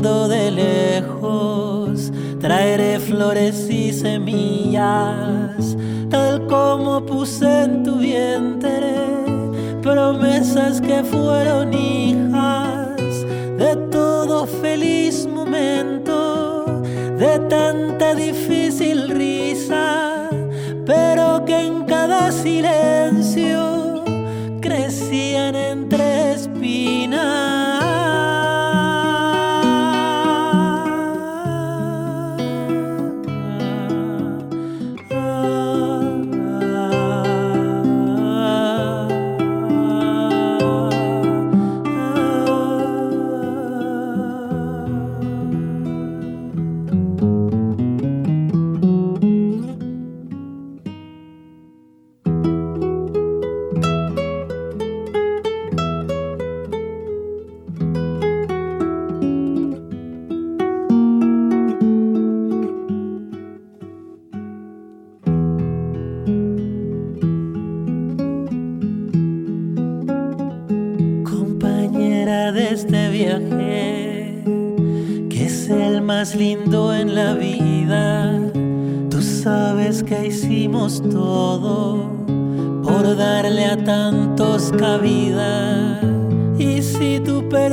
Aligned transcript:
viniendo 0.00 0.28
de 0.28 0.39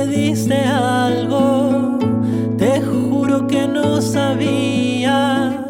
tú 0.08 0.14
perdiste 0.14 0.54
algo, 0.64 1.98
te 2.56 2.80
juro 2.80 3.46
que 3.46 3.66
no 3.66 4.00
sabía. 4.00 5.64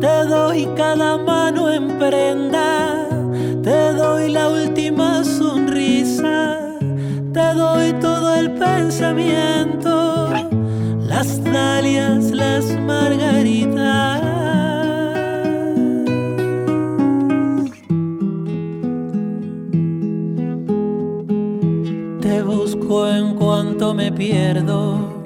Te 0.00 0.24
doy 0.28 0.68
cada 0.76 1.18
mano 1.18 1.70
en 1.70 1.88
prenda, 1.98 3.06
te 3.62 3.92
doy 3.92 4.30
la 4.30 4.48
última 4.48 5.24
sonrisa, 5.24 6.58
te 7.32 7.54
doy 7.54 7.92
todo 8.00 8.34
el 8.34 8.52
pensamiento 8.52 10.30
las 11.06 11.42
dalias, 11.44 12.30
las 12.30 12.64
margaritas. 12.80 14.19
Me 23.80 24.12
pierdo, 24.12 25.22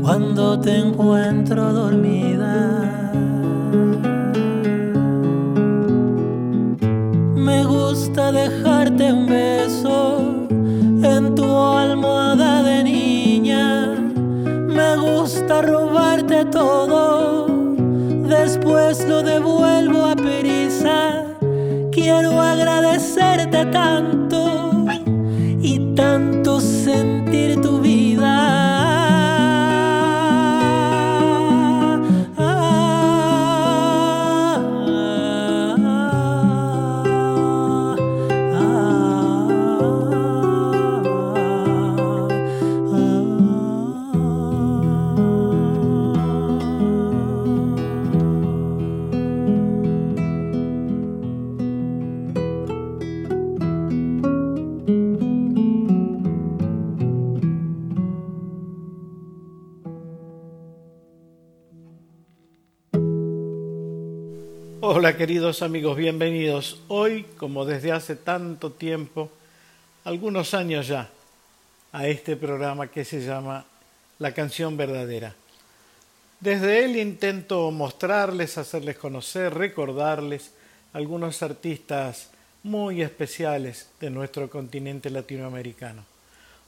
cuando 0.00 0.58
te 0.58 0.74
encuentro 0.74 1.70
dormida. 1.70 3.02
Me 7.36 7.62
gusta 7.64 8.32
dejarte 8.32 9.12
un 9.12 9.26
beso 9.26 10.18
en 10.48 11.34
tu 11.34 11.44
almohada 11.44 12.62
de 12.62 12.82
gusta 14.96 15.60
robarte 15.60 16.46
todo, 16.46 17.46
después 18.26 19.06
lo 19.06 19.22
devuelvo 19.22 20.06
a 20.06 20.16
perisa. 20.16 21.26
Quiero 21.92 22.40
agradecerte 22.40 23.66
tanto 23.66 24.19
Queridos 65.16 65.62
amigos, 65.62 65.96
bienvenidos. 65.96 66.82
Hoy, 66.86 67.24
como 67.36 67.64
desde 67.64 67.90
hace 67.90 68.14
tanto 68.14 68.70
tiempo, 68.70 69.28
algunos 70.04 70.54
años 70.54 70.86
ya, 70.86 71.10
a 71.92 72.06
este 72.06 72.36
programa 72.36 72.86
que 72.86 73.04
se 73.04 73.20
llama 73.20 73.64
La 74.18 74.32
canción 74.32 74.76
verdadera. 74.76 75.34
Desde 76.38 76.84
él 76.84 76.96
intento 76.96 77.70
mostrarles, 77.72 78.56
hacerles 78.56 78.98
conocer, 78.98 79.52
recordarles 79.52 80.52
algunos 80.92 81.42
artistas 81.42 82.30
muy 82.62 83.02
especiales 83.02 83.88
de 84.00 84.10
nuestro 84.10 84.48
continente 84.48 85.10
latinoamericano. 85.10 86.04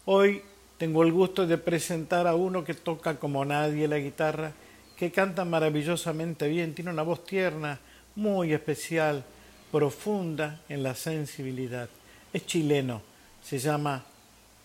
Hoy 0.04 0.42
tengo 0.78 1.04
el 1.04 1.12
gusto 1.12 1.46
de 1.46 1.58
presentar 1.58 2.26
a 2.26 2.34
uno 2.34 2.64
que 2.64 2.74
toca 2.74 3.18
como 3.18 3.44
nadie 3.44 3.86
la 3.86 3.98
guitarra, 3.98 4.52
que 4.96 5.12
canta 5.12 5.44
maravillosamente 5.44 6.48
bien, 6.48 6.74
tiene 6.74 6.90
una 6.90 7.02
voz 7.02 7.24
tierna, 7.24 7.78
muy 8.14 8.52
especial, 8.52 9.24
profunda 9.70 10.60
en 10.68 10.82
la 10.82 10.94
sensibilidad. 10.94 11.88
Es 12.32 12.46
chileno, 12.46 13.02
se 13.42 13.58
llama 13.58 14.04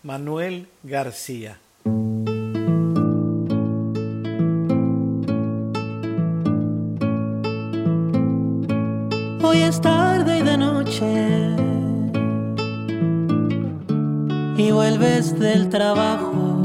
Manuel 0.02 0.68
García. 0.82 1.58
Hoy 9.42 9.62
es 9.62 9.80
tarde 9.80 10.38
y 10.38 10.42
de 10.42 10.58
noche 10.58 11.58
y 14.56 14.70
vuelves 14.72 15.38
del 15.38 15.68
trabajo 15.68 16.62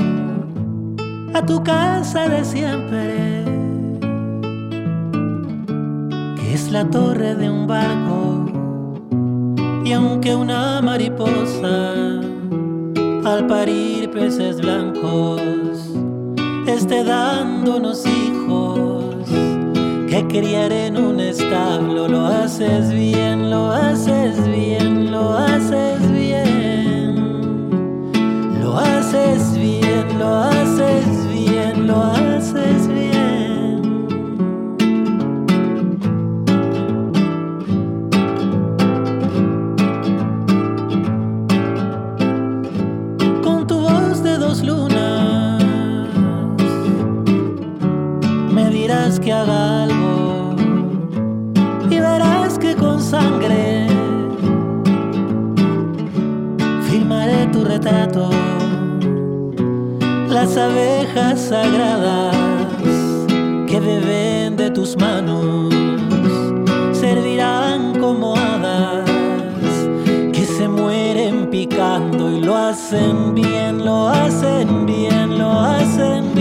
a 1.34 1.46
tu 1.46 1.64
casa 1.64 2.28
de 2.28 2.44
siempre 2.44 3.43
es 6.66 6.72
la 6.72 6.90
torre 6.90 7.36
de 7.36 7.50
un 7.50 7.68
barco. 7.68 8.46
Y 9.86 9.92
aunque 9.92 10.34
una 10.36 10.82
mariposa 10.82 11.94
al 13.26 13.48
parir 13.48 14.10
peces 14.12 14.62
blancos 14.62 15.72
esté 16.68 17.04
dándonos 17.04 18.06
hijos 18.06 19.28
que 20.10 20.26
criar 20.28 20.72
en 20.72 20.98
un 20.98 21.20
establo, 21.20 22.08
lo 22.08 22.26
haces 22.26 22.92
bien, 22.92 23.50
lo 23.50 23.72
haces 23.72 24.48
bien, 24.48 25.12
lo 25.12 25.34
haces 25.34 26.00
bien, 26.12 27.52
lo 28.62 28.78
haces 28.78 29.58
bien, 29.60 30.20
lo 30.20 30.38
haces 30.40 30.53
que 63.68 63.80
beben 63.80 64.58
de 64.58 64.72
tus 64.72 64.98
manos 64.98 65.72
servirán 66.94 68.00
como 68.00 68.36
hadas 68.36 69.08
que 70.32 70.46
se 70.46 70.68
mueren 70.68 71.52
picando 71.52 72.32
y 72.32 72.42
lo 72.42 72.56
hacen 72.58 73.36
bien, 73.36 73.86
lo 73.86 74.10
hacen 74.10 74.88
bien, 74.88 75.38
lo 75.38 75.52
hacen 75.52 76.24
bien 76.24 76.33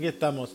aquí 0.00 0.08
estamos 0.08 0.54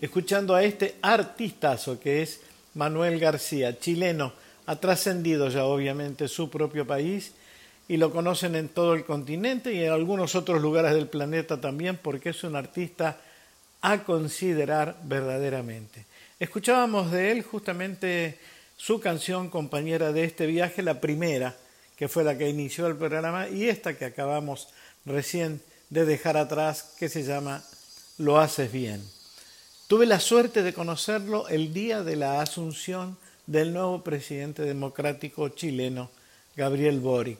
escuchando 0.00 0.54
a 0.54 0.64
este 0.64 0.94
artistazo 1.02 2.00
que 2.00 2.22
es 2.22 2.40
Manuel 2.72 3.20
García, 3.20 3.78
chileno, 3.78 4.32
ha 4.64 4.76
trascendido 4.76 5.50
ya 5.50 5.66
obviamente 5.66 6.28
su 6.28 6.48
propio 6.48 6.86
país 6.86 7.32
y 7.88 7.98
lo 7.98 8.10
conocen 8.10 8.54
en 8.54 8.70
todo 8.70 8.94
el 8.94 9.04
continente 9.04 9.74
y 9.74 9.84
en 9.84 9.92
algunos 9.92 10.34
otros 10.34 10.62
lugares 10.62 10.94
del 10.94 11.08
planeta 11.08 11.60
también 11.60 11.98
porque 12.02 12.30
es 12.30 12.42
un 12.42 12.56
artista 12.56 13.20
a 13.82 14.02
considerar 14.02 14.96
verdaderamente. 15.04 16.06
Escuchábamos 16.40 17.10
de 17.10 17.32
él 17.32 17.42
justamente 17.42 18.38
su 18.78 18.98
canción 18.98 19.50
compañera 19.50 20.10
de 20.10 20.24
este 20.24 20.46
viaje, 20.46 20.82
la 20.82 21.02
primera, 21.02 21.54
que 21.98 22.08
fue 22.08 22.24
la 22.24 22.38
que 22.38 22.48
inició 22.48 22.86
el 22.86 22.96
programa, 22.96 23.46
y 23.50 23.68
esta 23.68 23.98
que 23.98 24.06
acabamos 24.06 24.68
recién 25.04 25.60
de 25.90 26.06
dejar 26.06 26.38
atrás, 26.38 26.94
que 26.98 27.10
se 27.10 27.24
llama 27.24 27.62
Lo 28.18 28.38
haces 28.38 28.72
bien. 28.72 29.02
Tuve 29.88 30.06
la 30.06 30.20
suerte 30.20 30.62
de 30.62 30.72
conocerlo 30.72 31.48
el 31.48 31.74
día 31.74 32.02
de 32.02 32.16
la 32.16 32.40
asunción 32.40 33.18
del 33.46 33.74
nuevo 33.74 34.02
presidente 34.02 34.62
democrático 34.62 35.50
chileno, 35.50 36.10
Gabriel 36.56 36.98
Boric. 37.00 37.38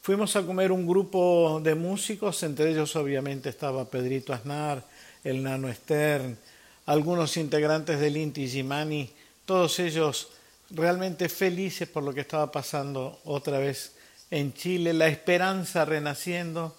Fuimos 0.00 0.34
a 0.34 0.46
comer 0.46 0.72
un 0.72 0.86
grupo 0.86 1.60
de 1.62 1.74
músicos, 1.74 2.42
entre 2.42 2.70
ellos 2.70 2.96
obviamente 2.96 3.50
estaba 3.50 3.84
Pedrito 3.84 4.32
Aznar, 4.32 4.82
el 5.22 5.42
Nano 5.42 5.70
Stern, 5.72 6.38
algunos 6.86 7.36
integrantes 7.36 8.00
del 8.00 8.16
Inti 8.16 8.48
Gimani, 8.48 9.10
todos 9.44 9.78
ellos 9.78 10.28
realmente 10.70 11.28
felices 11.28 11.86
por 11.86 12.02
lo 12.02 12.14
que 12.14 12.22
estaba 12.22 12.50
pasando 12.50 13.20
otra 13.26 13.58
vez 13.58 13.92
en 14.30 14.54
Chile, 14.54 14.94
la 14.94 15.08
esperanza 15.08 15.84
renaciendo 15.84 16.74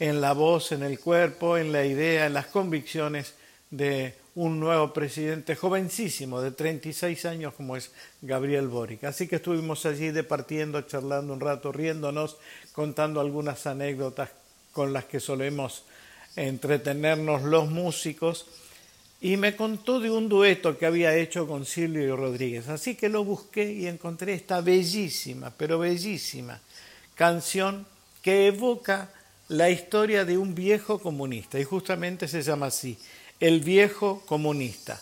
en 0.00 0.20
la 0.20 0.32
voz, 0.32 0.72
en 0.72 0.82
el 0.82 0.98
cuerpo, 0.98 1.56
en 1.56 1.70
la 1.70 1.84
idea, 1.84 2.26
en 2.26 2.34
las 2.34 2.46
convicciones 2.46 3.34
de 3.70 4.14
un 4.34 4.58
nuevo 4.58 4.92
presidente 4.92 5.54
jovencísimo, 5.54 6.40
de 6.40 6.52
36 6.52 7.26
años, 7.26 7.54
como 7.54 7.76
es 7.76 7.92
Gabriel 8.22 8.66
Boric. 8.68 9.04
Así 9.04 9.28
que 9.28 9.36
estuvimos 9.36 9.84
allí 9.86 10.10
departiendo, 10.10 10.80
charlando 10.82 11.32
un 11.32 11.40
rato, 11.40 11.70
riéndonos, 11.70 12.38
contando 12.72 13.20
algunas 13.20 13.66
anécdotas 13.66 14.30
con 14.72 14.92
las 14.92 15.04
que 15.04 15.20
solemos 15.20 15.84
entretenernos 16.34 17.42
los 17.42 17.68
músicos. 17.68 18.46
Y 19.20 19.36
me 19.36 19.54
contó 19.54 20.00
de 20.00 20.10
un 20.10 20.30
dueto 20.30 20.78
que 20.78 20.86
había 20.86 21.14
hecho 21.14 21.46
con 21.46 21.66
Silvio 21.66 22.16
Rodríguez. 22.16 22.68
Así 22.68 22.94
que 22.94 23.10
lo 23.10 23.22
busqué 23.22 23.70
y 23.70 23.86
encontré 23.86 24.32
esta 24.32 24.62
bellísima, 24.62 25.52
pero 25.54 25.78
bellísima 25.78 26.58
canción 27.14 27.86
que 28.22 28.46
evoca 28.46 29.10
la 29.50 29.68
historia 29.68 30.24
de 30.24 30.38
un 30.38 30.54
viejo 30.54 31.00
comunista. 31.00 31.58
Y 31.58 31.64
justamente 31.64 32.28
se 32.28 32.42
llama 32.42 32.66
así, 32.66 32.96
El 33.40 33.60
viejo 33.60 34.22
comunista. 34.26 35.00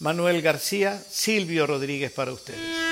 Manuel 0.00 0.40
García, 0.40 0.98
Silvio 0.98 1.66
Rodríguez 1.66 2.10
para 2.10 2.32
ustedes. 2.32 2.89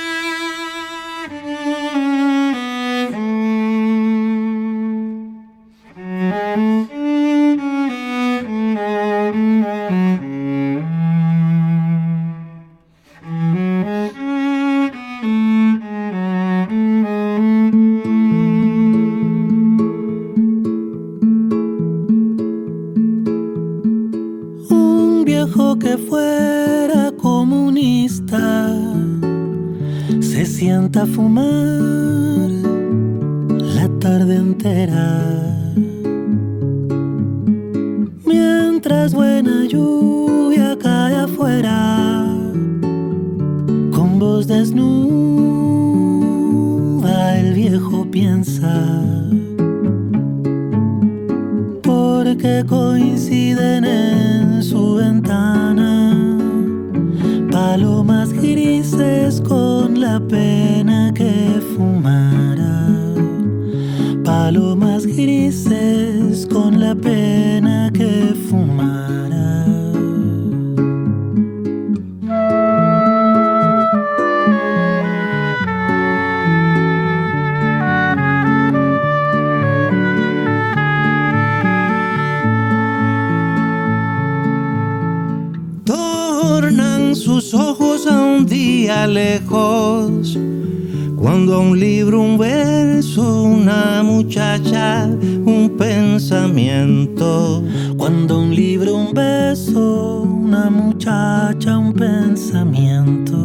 Un 98.08 98.54
libro, 98.54 98.96
un 98.96 99.12
beso, 99.12 100.22
una 100.22 100.70
muchacha, 100.70 101.76
un 101.76 101.92
pensamiento. 101.92 103.36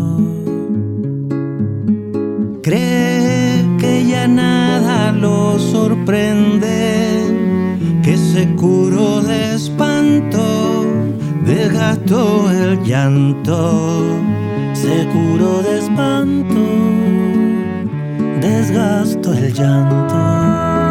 Cree 2.62 3.66
que 3.78 4.08
ya 4.08 4.26
nada 4.26 5.12
lo 5.12 5.60
sorprende, 5.60 7.26
que 8.04 8.16
se 8.16 8.56
curó 8.56 9.22
de 9.22 9.56
espanto, 9.56 10.86
desgastó 11.46 12.50
el 12.50 12.82
llanto. 12.84 14.00
Se 14.74 15.06
curó 15.08 15.62
de 15.62 15.80
espanto, 15.80 16.62
desgasto 18.40 19.34
el 19.34 19.54
llanto. 19.54 20.83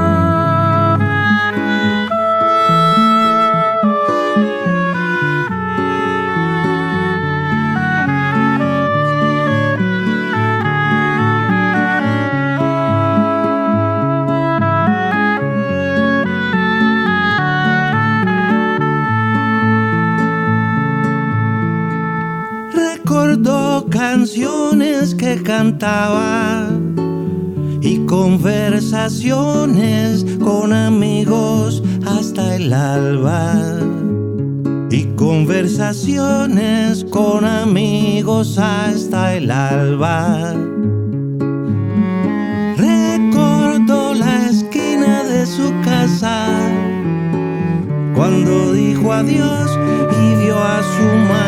Canciones 24.02 25.14
que 25.14 25.40
cantaba 25.44 26.68
y 27.80 28.04
conversaciones 28.04 30.26
con 30.42 30.72
amigos 30.72 31.80
hasta 32.04 32.56
el 32.56 32.72
alba. 32.72 33.78
Y 34.90 35.04
conversaciones 35.14 37.06
con 37.10 37.44
amigos 37.44 38.58
hasta 38.58 39.36
el 39.36 39.52
alba. 39.52 40.52
Recordó 42.76 44.14
la 44.14 44.48
esquina 44.48 45.22
de 45.22 45.46
su 45.46 45.72
casa 45.84 46.48
cuando 48.16 48.72
dijo 48.72 49.12
adiós 49.12 49.78
y 50.20 50.34
vio 50.42 50.58
a 50.58 50.82
su 50.82 51.04
madre 51.28 51.41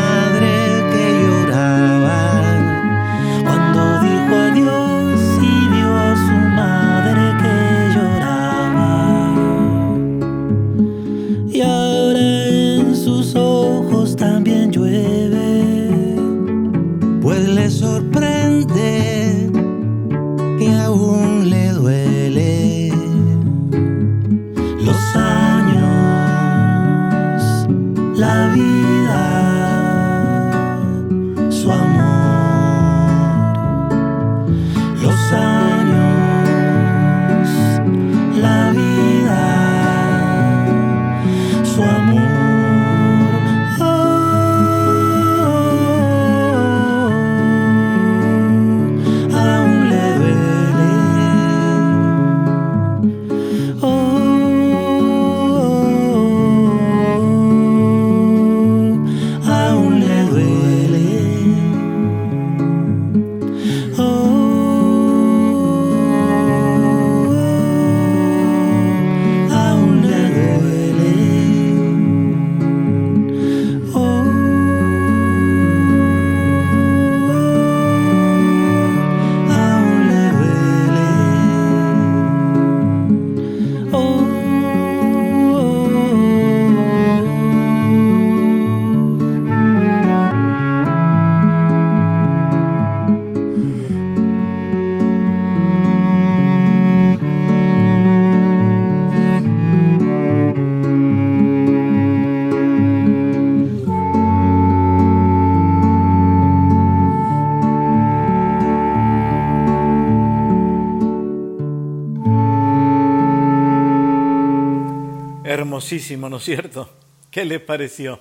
Hermosísimo, 115.85 116.29
¿no 116.29 116.37
es 116.37 116.43
cierto? 116.45 116.89
¿Qué 117.29 117.45
les 117.45 117.61
pareció? 117.61 118.19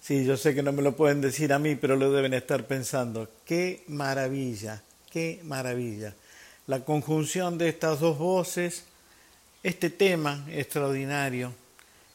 Sí, 0.00 0.24
yo 0.24 0.36
sé 0.36 0.54
que 0.54 0.62
no 0.62 0.70
me 0.70 0.82
lo 0.82 0.94
pueden 0.94 1.20
decir 1.20 1.52
a 1.52 1.58
mí, 1.58 1.74
pero 1.74 1.96
lo 1.96 2.12
deben 2.12 2.32
estar 2.32 2.68
pensando. 2.68 3.28
Qué 3.44 3.82
maravilla, 3.88 4.84
qué 5.10 5.40
maravilla. 5.42 6.14
La 6.68 6.84
conjunción 6.84 7.58
de 7.58 7.70
estas 7.70 7.98
dos 7.98 8.18
voces, 8.18 8.84
este 9.64 9.90
tema 9.90 10.46
extraordinario, 10.48 11.52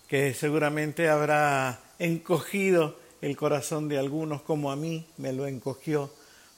que 0.07 0.33
seguramente 0.33 1.09
habrá 1.09 1.81
encogido 1.99 2.97
el 3.21 3.35
corazón 3.35 3.89
de 3.89 3.97
algunos 3.97 4.41
como 4.41 4.71
a 4.71 4.77
mí 4.77 5.05
me 5.17 5.33
lo 5.33 5.47
encogió, 5.47 6.09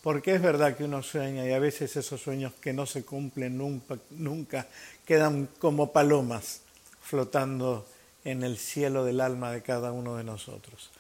porque 0.03 0.35
es 0.35 0.41
verdad 0.43 0.77
que 0.77 0.83
uno 0.83 1.01
sueña 1.01 1.47
y 1.47 1.51
a 1.51 1.57
veces 1.57 1.95
esos 1.95 2.21
sueños 2.21 2.53
que 2.61 2.73
no 2.73 2.85
se 2.85 3.03
cumplen 3.03 3.57
nunca, 3.57 3.97
nunca 4.11 4.67
quedan 5.03 5.49
como 5.57 5.91
palomas 5.91 6.61
flotando 7.01 7.87
en 8.31 8.43
el 8.43 8.57
cielo 8.57 9.05
del 9.05 9.21
alma 9.21 9.51
de 9.51 9.61
cada 9.61 9.91
uno 9.91 10.15
de 10.17 10.23
nosotros. 10.23 10.91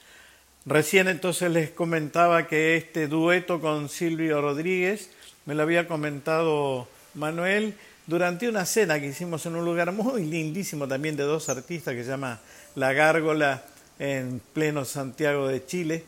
Recién 0.65 1.07
entonces 1.07 1.51
les 1.51 1.69
comentaba 1.71 2.47
que 2.47 2.75
este 2.75 3.07
dueto 3.07 3.61
con 3.61 3.89
Silvio 3.89 4.41
Rodríguez 4.41 5.09
me 5.45 5.55
lo 5.55 5.63
había 5.63 5.87
comentado 5.87 6.87
Manuel 7.13 7.75
durante 8.07 8.49
una 8.49 8.65
cena 8.65 8.99
que 8.99 9.07
hicimos 9.07 9.45
en 9.45 9.55
un 9.55 9.65
lugar 9.65 9.91
muy 9.91 10.25
lindísimo 10.25 10.87
también 10.87 11.15
de 11.15 11.23
dos 11.23 11.49
artistas 11.49 11.93
que 11.93 12.03
se 12.03 12.09
llama 12.09 12.39
La 12.75 12.93
Gárgola 12.93 13.63
en 13.99 14.41
pleno 14.53 14.85
Santiago 14.85 15.47
de 15.47 15.65
Chile 15.65 16.03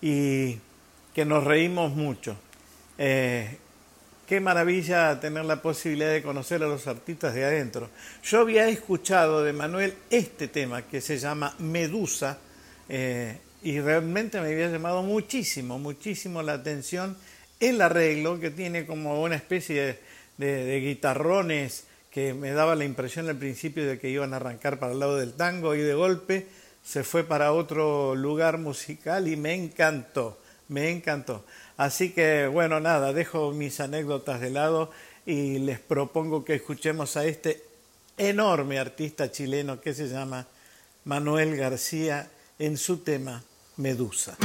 y 0.00 0.58
que 1.14 1.24
nos 1.24 1.44
reímos 1.44 1.92
mucho. 1.92 2.36
Eh, 2.98 3.58
qué 4.28 4.40
maravilla 4.40 5.18
tener 5.20 5.46
la 5.46 5.62
posibilidad 5.62 6.12
de 6.12 6.22
conocer 6.22 6.62
a 6.62 6.66
los 6.66 6.86
artistas 6.86 7.34
de 7.34 7.46
adentro. 7.46 7.88
Yo 8.22 8.40
había 8.40 8.68
escuchado 8.68 9.42
de 9.42 9.54
Manuel 9.54 9.94
este 10.10 10.48
tema 10.48 10.82
que 10.82 11.00
se 11.00 11.18
llama 11.18 11.54
Medusa 11.58 12.36
eh, 12.90 13.38
y 13.62 13.80
realmente 13.80 14.38
me 14.42 14.48
había 14.52 14.68
llamado 14.68 15.02
muchísimo, 15.02 15.78
muchísimo 15.78 16.42
la 16.42 16.52
atención 16.52 17.16
el 17.58 17.80
arreglo 17.80 18.38
que 18.38 18.50
tiene 18.50 18.84
como 18.84 19.22
una 19.22 19.34
especie 19.34 19.98
de, 20.36 20.80
guitarrones 20.80 21.84
que 22.10 22.34
me 22.34 22.52
daba 22.52 22.76
la 22.76 22.84
impresión 22.84 23.30
al 23.30 23.36
principio 23.36 23.86
de 23.86 23.98
que 23.98 24.10
iban 24.10 24.34
a 24.34 24.36
arrancar 24.36 24.78
para 24.78 24.92
el 24.92 25.00
lado 25.00 25.16
del 25.16 25.32
tango 25.32 25.74
y 25.74 25.80
de 25.80 25.94
golpe 25.94 26.46
se 26.84 27.02
fue 27.02 27.24
para 27.24 27.52
otro 27.52 28.14
lugar 28.14 28.58
musical 28.58 29.26
y 29.26 29.36
me 29.36 29.54
encantó, 29.54 30.38
me 30.68 30.90
encantó. 30.90 31.44
Así 31.78 32.10
que 32.10 32.48
bueno, 32.48 32.80
nada, 32.80 33.12
dejo 33.12 33.52
mis 33.52 33.78
anécdotas 33.78 34.40
de 34.40 34.50
lado 34.50 34.90
y 35.24 35.60
les 35.60 35.78
propongo 35.78 36.44
que 36.44 36.56
escuchemos 36.56 37.16
a 37.16 37.24
este 37.24 37.62
enorme 38.16 38.80
artista 38.80 39.30
chileno 39.30 39.80
que 39.80 39.94
se 39.94 40.08
llama 40.08 40.46
Manuel 41.04 41.56
García 41.56 42.28
en 42.58 42.76
su 42.76 42.98
tema 42.98 43.44
Medusa. 43.76 44.36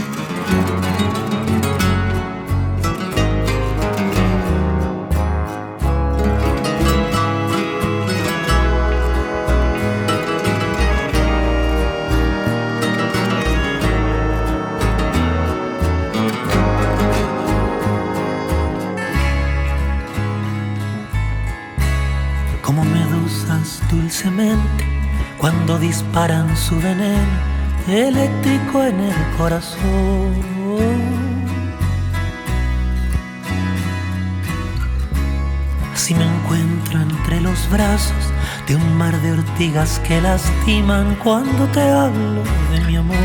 Cuando 25.44 25.78
disparan 25.78 26.56
su 26.56 26.80
veneno 26.80 27.38
eléctrico 27.86 28.82
en 28.82 28.98
el 28.98 29.38
corazón. 29.38 30.32
Así 35.94 36.16
me 36.16 36.24
encuentro 36.24 37.02
entre 37.02 37.42
los 37.42 37.70
brazos 37.70 38.24
de 38.70 38.78
un 38.78 38.98
mar 38.98 39.20
de 39.20 39.34
ortigas 39.34 40.00
que 40.08 40.22
lastiman 40.22 41.14
cuando 41.16 41.68
te 41.74 41.82
hablo 41.82 42.42
de 42.72 42.80
mi 42.88 42.96
amor. 42.96 43.18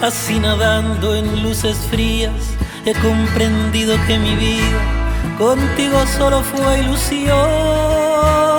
Así 0.00 0.40
nadando 0.40 1.14
en 1.14 1.42
luces 1.42 1.76
frías, 1.90 2.56
he 2.86 2.94
comprendido 2.94 3.94
que 4.06 4.18
mi 4.18 4.34
vida 4.36 4.93
contigo 5.38 6.06
solo 6.06 6.42
fue 6.42 6.80
ilusión. 6.80 8.53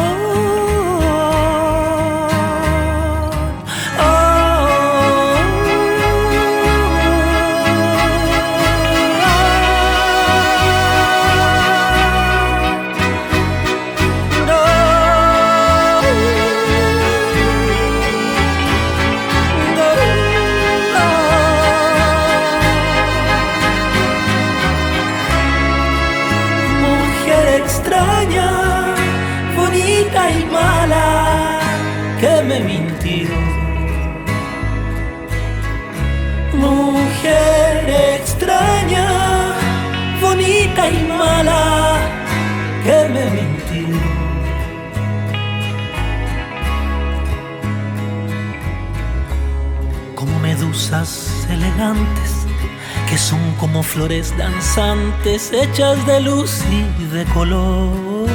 Elegantes 51.49 52.45
que 53.09 53.17
son 53.17 53.39
como 53.59 53.83
flores 53.83 54.33
danzantes 54.37 55.51
hechas 55.51 56.05
de 56.07 56.21
luz 56.21 56.61
y 56.71 57.03
de 57.13 57.25
color. 57.25 58.29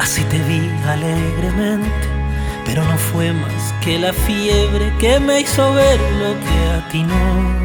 Así 0.00 0.24
te 0.24 0.38
vi 0.38 0.70
alegremente, 0.86 2.06
pero 2.64 2.82
no 2.84 2.96
fue 2.96 3.32
más 3.32 3.74
que 3.84 3.98
la 3.98 4.12
fiebre 4.12 4.92
que 4.98 5.20
me 5.20 5.40
hizo 5.40 5.74
ver 5.74 6.00
lo 6.00 6.32
que 6.44 6.58
a 6.76 6.88
ti 6.90 7.02
no. 7.02 7.62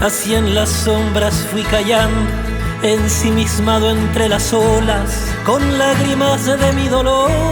Así 0.00 0.34
en 0.34 0.54
las 0.54 0.70
sombras 0.70 1.34
fui 1.52 1.62
callando 1.62 2.41
ensimismado 2.82 3.90
entre 3.90 4.28
las 4.28 4.52
olas, 4.52 5.32
con 5.44 5.78
lágrimas 5.78 6.46
de 6.46 6.72
mi 6.72 6.88
dolor. 6.88 7.51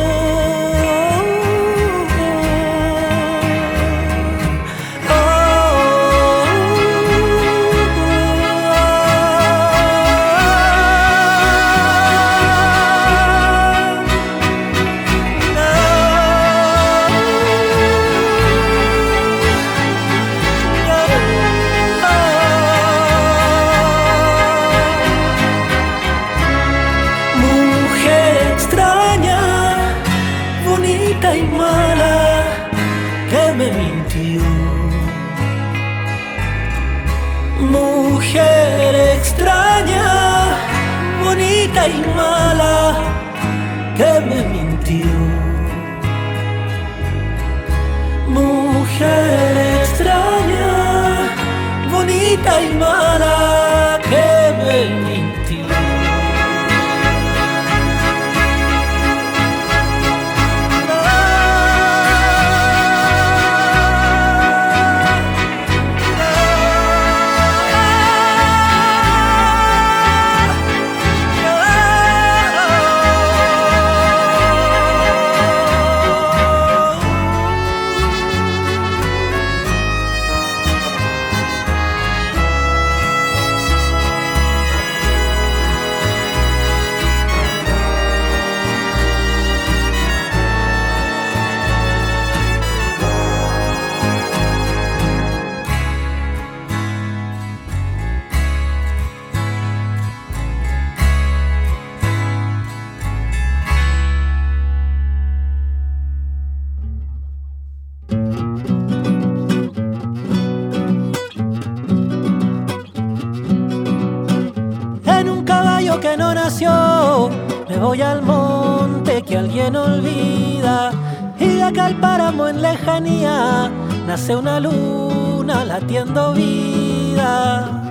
No 116.21 116.35
nació. 116.35 117.31
Me 117.69 117.79
voy 117.79 118.03
al 118.03 118.21
monte 118.23 119.23
que 119.23 119.39
alguien 119.39 119.75
olvida. 119.75 120.93
Y 121.39 121.61
acá 121.61 121.87
al 121.87 121.97
páramo 121.97 122.47
en 122.47 122.61
lejanía 122.61 123.71
nace 124.07 124.37
una 124.37 124.61
luna 124.61 125.65
latiendo 125.65 126.35
vida. 126.35 127.83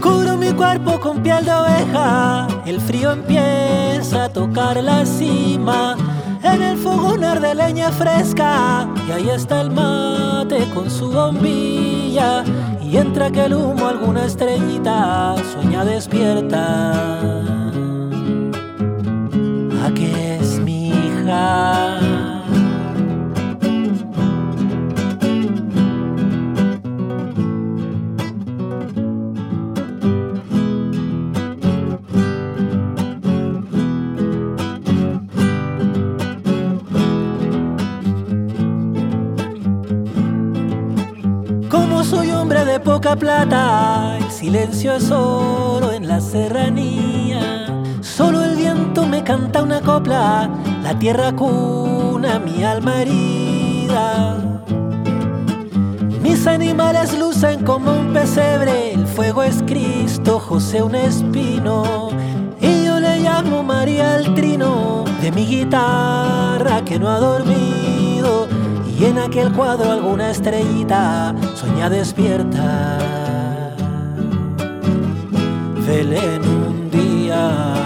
Cubro 0.00 0.36
mi 0.36 0.52
cuerpo 0.52 1.00
con 1.00 1.22
piel 1.24 1.44
de 1.44 1.52
oveja, 1.52 2.46
el 2.64 2.80
frío 2.80 3.10
empieza 3.10 4.24
a 4.24 4.28
tocar 4.28 4.76
la 4.82 5.04
cima. 5.04 5.96
En 6.42 6.62
el 6.62 6.78
fogón 6.78 7.20
de 7.20 7.54
leña 7.54 7.90
fresca 7.90 8.88
y 9.08 9.10
ahí 9.10 9.28
está 9.28 9.60
el 9.60 9.70
mate 9.70 10.64
con 10.72 10.88
su 10.88 11.10
bombilla 11.10 12.44
y 12.90 12.96
entra 12.96 13.26
aquel 13.26 13.54
humo 13.54 13.86
alguna 13.86 14.24
estrellita 14.24 15.36
sueña 15.52 15.84
despierta. 15.84 16.92
Aquí 19.84 20.12
es 20.12 20.58
mi 20.58 20.88
hija. 20.88 22.19
Plata, 43.00 44.18
el 44.18 44.30
silencio 44.30 44.94
es 44.94 45.10
oro 45.10 45.90
en 45.90 46.06
la 46.06 46.20
serranía. 46.20 47.66
Solo 48.00 48.44
el 48.44 48.56
viento 48.56 49.06
me 49.06 49.24
canta 49.24 49.62
una 49.62 49.80
copla, 49.80 50.50
la 50.82 50.98
tierra 50.98 51.32
cuna 51.32 52.38
mi 52.38 52.62
alma 52.62 53.02
herida. 53.02 54.36
Mis 56.22 56.46
animales 56.46 57.18
lucen 57.18 57.64
como 57.64 57.92
un 57.92 58.12
pesebre, 58.12 58.92
el 58.92 59.06
fuego 59.06 59.42
es 59.42 59.62
Cristo, 59.62 60.38
José 60.38 60.82
un 60.82 60.94
espino. 60.94 62.10
Y 62.60 62.84
yo 62.84 63.00
le 63.00 63.20
llamo 63.20 63.62
María 63.62 64.16
el 64.16 64.34
trino 64.34 65.04
de 65.22 65.32
mi 65.32 65.46
guitarra 65.46 66.84
que 66.84 66.98
no 66.98 67.08
ha 67.08 67.18
dormido 67.18 68.59
y 69.00 69.06
en 69.06 69.18
aquel 69.18 69.50
cuadro 69.52 69.90
alguna 69.90 70.30
estrellita 70.30 71.34
sueña 71.54 71.88
despierta. 71.88 72.98
Belén 75.86 76.42
un 76.42 76.90
día. 76.90 77.76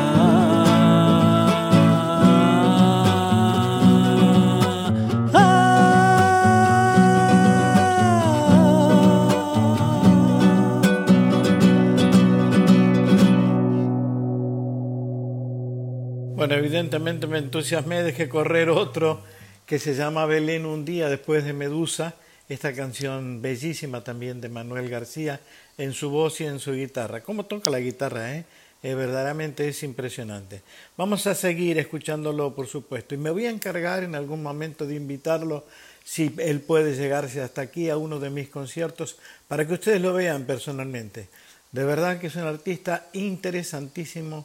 Bueno, 16.35 16.55
evidentemente 16.55 17.29
me 17.29 17.39
entusiasmé, 17.39 18.03
dejé 18.03 18.29
correr 18.29 18.69
otro 18.69 19.23
que 19.67 19.79
se 19.79 19.95
llama 19.95 20.27
Belén 20.27 20.67
un 20.67 20.85
día 20.85 21.09
después 21.09 21.45
de 21.45 21.55
Medusa, 21.55 22.15
esta 22.51 22.75
canción 22.75 23.41
bellísima 23.41 24.05
también 24.05 24.41
de 24.43 24.51
Manuel 24.51 24.91
García 24.91 25.41
en 25.79 25.95
su 25.95 26.11
voz 26.11 26.41
y 26.43 26.45
en 26.45 26.59
su 26.59 26.73
guitarra. 26.73 27.23
¿Cómo 27.23 27.47
toca 27.47 27.71
la 27.71 27.81
guitarra? 27.81 28.37
Eh? 28.37 28.45
eh? 28.83 28.95
verdaderamente 28.95 29.67
es 29.67 29.83
impresionante. 29.83 30.61
Vamos 30.99 31.27
a 31.27 31.35
seguir 31.35 31.79
escuchándolo, 31.79 32.55
por 32.55 32.67
supuesto, 32.67 33.15
y 33.15 33.19
me 33.19 33.31
voy 33.31 33.47
a 33.47 33.51
encargar 33.51 34.03
en 34.03 34.15
algún 34.15 34.43
momento 34.43 34.87
de 34.87 34.97
invitarlo, 34.97 35.65
si 36.05 36.35
él 36.37 36.61
puede 36.61 36.95
llegarse 36.95 37.41
hasta 37.41 37.63
aquí 37.63 37.89
a 37.89 37.97
uno 37.97 38.21
de 38.21 38.29
mis 38.29 38.51
conciertos, 38.51 39.17
para 39.49 39.67
que 39.67 39.73
ustedes 39.73 40.03
lo 40.03 40.13
vean 40.13 40.45
personalmente. 40.45 41.29
De 41.73 41.85
verdad 41.85 42.21
que 42.21 42.27
es 42.27 42.37
un 42.37 42.43
artista 42.43 43.07
interesantísimo, 43.15 44.45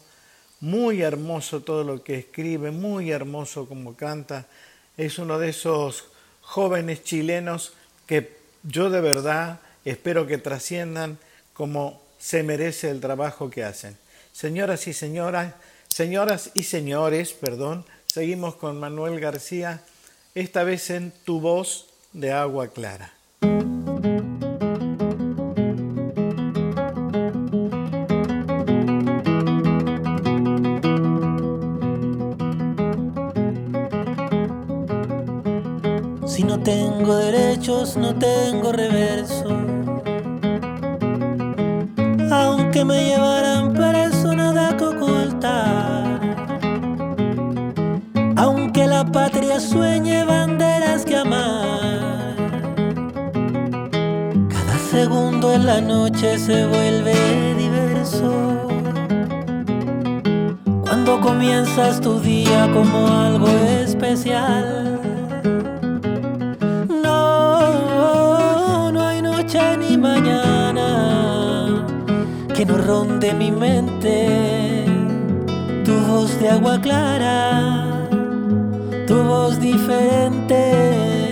muy 0.61 1.01
hermoso 1.01 1.61
todo 1.61 1.83
lo 1.83 2.01
que 2.01 2.15
escribe, 2.15 2.71
muy 2.71 3.11
hermoso 3.11 3.67
como 3.67 3.97
canta 3.97 4.47
es 4.99 5.17
uno 5.17 5.39
de 5.39 5.49
esos 5.49 6.05
jóvenes 6.41 7.03
chilenos 7.03 7.71
que 8.05 8.37
yo 8.63 8.89
de 8.89 8.99
verdad 8.99 9.61
espero 9.85 10.27
que 10.27 10.37
trasciendan 10.37 11.17
como 11.53 12.01
se 12.19 12.43
merece 12.43 12.89
el 12.89 12.99
trabajo 12.99 13.49
que 13.49 13.63
hacen. 13.63 13.97
Señoras 14.33 14.87
y 14.87 14.93
señoras, 14.93 15.53
señoras 15.87 16.51
y 16.53 16.63
señores, 16.63 17.31
perdón, 17.31 17.85
seguimos 18.07 18.55
con 18.55 18.77
Manuel 18.77 19.21
García, 19.21 19.81
esta 20.35 20.63
vez 20.63 20.89
en 20.89 21.13
Tu 21.23 21.39
voz 21.39 21.87
de 22.11 22.33
agua 22.33 22.67
clara. 22.67 23.13
Tengo 36.69 37.15
derechos, 37.15 37.97
no 37.97 38.13
tengo 38.13 38.71
reverso. 38.71 39.49
Aunque 42.31 42.85
me 42.85 43.05
llevaran 43.05 43.73
preso, 43.73 44.35
nada 44.35 44.77
que 44.77 44.83
ocultar. 44.83 46.19
Aunque 48.35 48.85
la 48.85 49.03
patria 49.03 49.59
sueñe 49.59 50.23
banderas 50.25 51.05
que 51.05 51.15
amar. 51.15 52.35
Cada 54.53 54.77
segundo 54.91 55.51
en 55.51 55.65
la 55.65 55.81
noche 55.81 56.37
se 56.37 56.67
vuelve 56.67 57.15
diverso. 57.63 58.31
Cuando 60.83 61.19
comienzas 61.19 61.99
tu 61.99 62.19
día 62.19 62.69
como 62.71 63.07
algo 63.07 63.47
especial 63.83 65.08
que 72.59 72.65
no 72.65 72.77
ronde 72.77 73.33
mi 73.33 73.51
mente 73.53 74.83
tu 75.85 75.93
voz 76.09 76.37
de 76.41 76.49
agua 76.49 76.77
clara, 76.81 77.97
tu 79.07 79.15
voz 79.23 79.57
diferente 79.61 81.31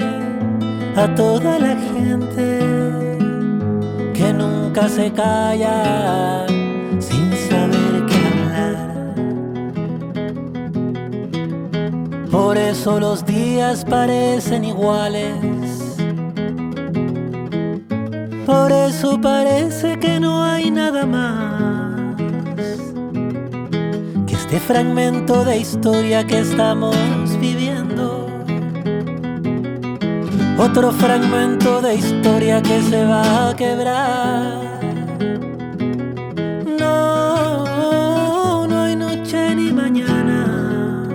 a 0.96 1.14
toda 1.16 1.60
la 1.60 1.76
gente 1.92 2.62
que 4.14 4.32
nunca 4.32 4.88
se 4.88 5.12
calla 5.12 6.46
sin 6.98 7.30
saber 7.50 8.06
qué 8.08 8.16
hablar. 8.32 8.78
Por 12.32 12.58
eso 12.58 13.02
los 13.02 13.26
días 13.26 13.84
parecen 13.84 14.64
iguales. 14.64 15.57
Por 18.48 18.72
eso 18.72 19.20
parece 19.20 20.00
que 20.00 20.22
no 20.22 20.42
hay 20.42 20.72
nada 20.72 21.06
más 21.06 22.16
que 24.26 24.36
este 24.36 24.62
fragmento 24.62 25.44
de 25.44 25.58
historia 25.58 26.26
que 26.26 26.40
estamos 26.40 26.96
viviendo. 27.42 28.26
Otro 30.58 30.94
fragmento 30.94 31.82
de 31.82 31.96
historia 31.96 32.62
que 32.62 32.82
se 32.84 33.04
va 33.04 33.50
a 33.50 33.56
quebrar. 33.58 34.62
No, 36.80 38.66
no 38.66 38.82
hay 38.82 38.96
noche 38.96 39.56
ni 39.56 39.74
mañana 39.74 41.10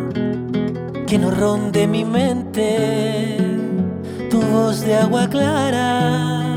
que 1.06 1.16
no 1.18 1.30
ronde 1.30 1.86
mi 1.86 2.04
mente 2.04 3.38
tu 4.30 4.38
voz 4.38 4.82
de 4.82 4.96
agua 4.96 5.26
clara 5.30 6.51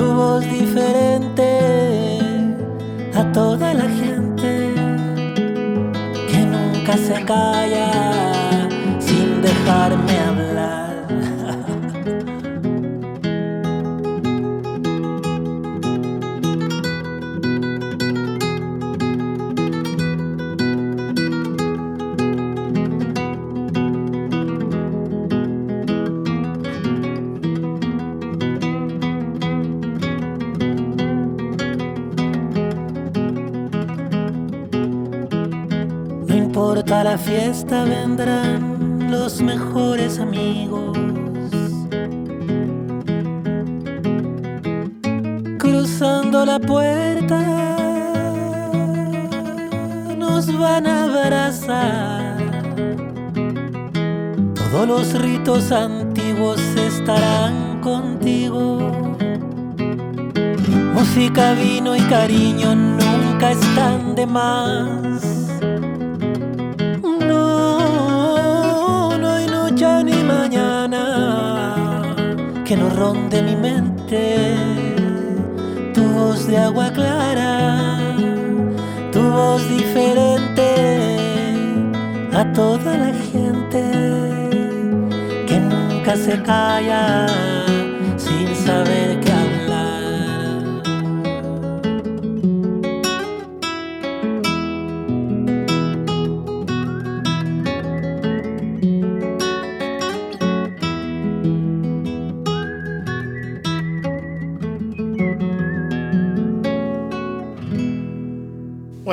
tu 0.00 0.06
voz 0.14 0.42
diferente 0.58 1.48
a 3.20 3.22
toda 3.32 3.74
la 3.74 3.88
gente 4.00 4.50
que 6.28 6.38
nunca 6.54 6.94
se 7.06 7.16
calla 7.32 7.90
sin 8.98 9.42
dejarme 9.42 9.99
la 37.10 37.18
fiesta, 37.18 37.82
vendrán 37.82 39.10
los 39.10 39.42
mejores 39.42 40.20
amigos. 40.20 40.96
Cruzando 45.58 46.46
la 46.46 46.60
puerta, 46.60 47.40
nos 50.16 50.56
van 50.56 50.86
a 50.86 51.04
abrazar. 51.06 52.36
Todos 54.54 54.86
los 54.86 55.20
ritos 55.20 55.72
antiguos 55.72 56.60
estarán 56.76 57.80
contigo. 57.80 58.78
Música, 60.94 61.54
vino 61.54 61.96
y 61.96 62.02
cariño 62.02 62.76
nunca 62.76 63.50
están 63.50 64.14
de 64.14 64.26
más. 64.26 65.29
No 73.00 73.14
ronde 73.14 73.42
mi 73.42 73.56
mente. 73.56 74.22
Tu 75.94 76.02
voz 76.02 76.46
de 76.46 76.56
agua 76.58 76.90
clara, 76.92 77.98
tu 79.12 79.22
voz 79.22 79.62
diferente 79.68 80.66
a 82.32 82.44
toda 82.52 82.96
la 83.04 83.12
gente 83.32 83.82
que 85.48 85.58
nunca 85.58 86.14
se 86.16 86.40
calla 86.42 87.26
sin 88.16 88.54
saber 88.66 89.09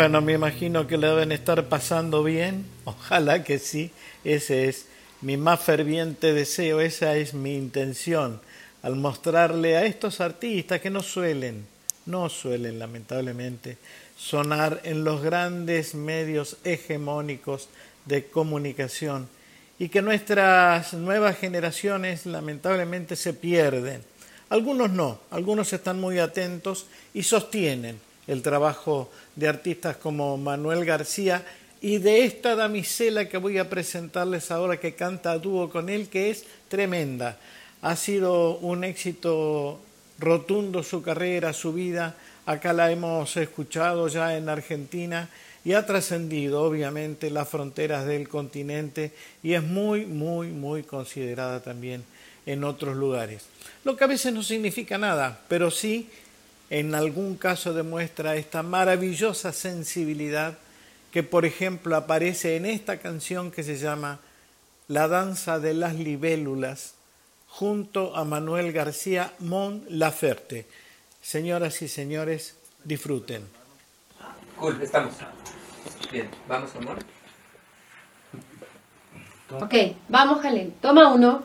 Bueno, 0.07 0.21
me 0.21 0.31
imagino 0.31 0.87
que 0.87 0.97
le 0.97 1.07
deben 1.07 1.33
estar 1.33 1.65
pasando 1.65 2.23
bien. 2.23 2.65
Ojalá 2.85 3.43
que 3.43 3.59
sí. 3.59 3.91
Ese 4.23 4.69
es 4.69 4.85
mi 5.19 5.35
más 5.35 5.59
ferviente 5.59 6.31
deseo, 6.31 6.79
esa 6.79 7.17
es 7.17 7.33
mi 7.33 7.55
intención, 7.55 8.39
al 8.83 8.95
mostrarle 8.95 9.75
a 9.75 9.83
estos 9.83 10.21
artistas 10.21 10.79
que 10.79 10.89
no 10.89 11.03
suelen, 11.03 11.67
no 12.05 12.29
suelen 12.29 12.79
lamentablemente 12.79 13.79
sonar 14.17 14.79
en 14.85 15.03
los 15.03 15.21
grandes 15.21 15.93
medios 15.93 16.55
hegemónicos 16.63 17.67
de 18.05 18.27
comunicación 18.27 19.27
y 19.77 19.89
que 19.89 20.01
nuestras 20.01 20.93
nuevas 20.93 21.37
generaciones 21.37 22.25
lamentablemente 22.25 23.17
se 23.17 23.33
pierden. 23.33 24.01
Algunos 24.47 24.89
no, 24.89 25.19
algunos 25.31 25.73
están 25.73 25.99
muy 25.99 26.19
atentos 26.19 26.85
y 27.13 27.23
sostienen 27.23 28.06
el 28.27 28.41
trabajo 28.41 29.09
de 29.35 29.47
artistas 29.47 29.97
como 29.97 30.37
Manuel 30.37 30.85
García 30.85 31.43
y 31.81 31.99
de 31.99 32.25
esta 32.25 32.55
damisela 32.55 33.29
que 33.29 33.37
voy 33.37 33.57
a 33.57 33.69
presentarles 33.69 34.51
ahora 34.51 34.79
que 34.79 34.95
canta 34.95 35.31
a 35.31 35.37
dúo 35.37 35.69
con 35.69 35.89
él, 35.89 36.09
que 36.09 36.29
es 36.29 36.45
tremenda. 36.67 37.37
Ha 37.81 37.95
sido 37.95 38.57
un 38.57 38.83
éxito 38.83 39.79
rotundo 40.19 40.83
su 40.83 41.01
carrera, 41.01 41.53
su 41.53 41.73
vida. 41.73 42.15
Acá 42.45 42.73
la 42.73 42.91
hemos 42.91 43.37
escuchado 43.37 44.07
ya 44.07 44.35
en 44.35 44.49
Argentina 44.49 45.29
y 45.63 45.73
ha 45.73 45.85
trascendido 45.85 46.63
obviamente 46.63 47.29
las 47.29 47.47
fronteras 47.49 48.05
del 48.05 48.27
continente 48.27 49.11
y 49.43 49.53
es 49.53 49.63
muy, 49.63 50.05
muy, 50.05 50.47
muy 50.47 50.83
considerada 50.83 51.61
también 51.61 52.03
en 52.45 52.63
otros 52.63 52.95
lugares. 52.95 53.45
Lo 53.83 53.95
que 53.95 54.05
a 54.05 54.07
veces 54.07 54.33
no 54.33 54.41
significa 54.41 54.97
nada, 54.97 55.41
pero 55.47 55.69
sí 55.69 56.09
en 56.69 56.95
algún 56.95 57.35
caso 57.35 57.73
demuestra 57.73 58.35
esta 58.35 58.63
maravillosa 58.63 59.53
sensibilidad 59.53 60.57
que, 61.11 61.23
por 61.23 61.45
ejemplo, 61.45 61.95
aparece 61.95 62.55
en 62.57 62.65
esta 62.65 62.99
canción 62.99 63.51
que 63.51 63.63
se 63.63 63.77
llama 63.77 64.19
La 64.87 65.07
danza 65.07 65.59
de 65.59 65.73
las 65.73 65.95
libélulas, 65.95 66.95
junto 67.47 68.15
a 68.15 68.25
Manuel 68.25 68.71
García 68.73 69.33
Mon 69.39 69.85
Laferte. 69.89 70.67
Señoras 71.21 71.81
y 71.81 71.87
señores, 71.87 72.55
disfruten. 72.83 73.47
Cool, 74.57 74.81
estamos. 74.81 75.13
Bien, 76.11 76.29
vamos, 76.47 76.75
amor. 76.75 76.97
Ok, 79.61 79.73
vamos, 80.09 80.41
Jalen. 80.41 80.71
Toma 80.81 81.13
uno. 81.13 81.43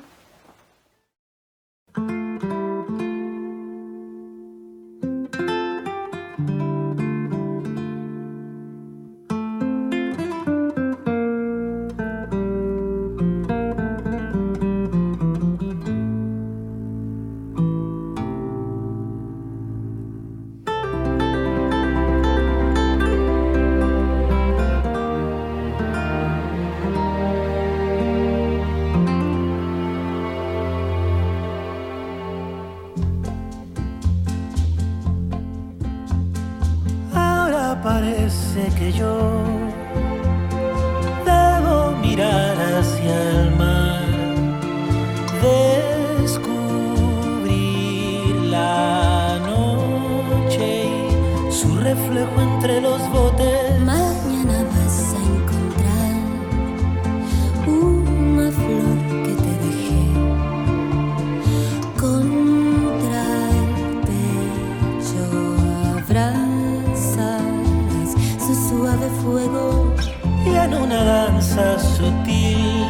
sutil. 71.79 72.82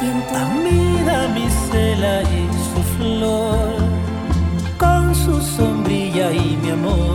Tiempo. 0.00 0.34
A 0.34 0.48
mi 0.62 1.02
damisela 1.04 2.22
y 2.22 2.48
su 2.68 2.80
flor, 2.96 3.76
con 4.78 5.14
su 5.14 5.40
sombrilla 5.40 6.32
y 6.32 6.56
mi 6.62 6.70
amor. 6.70 7.09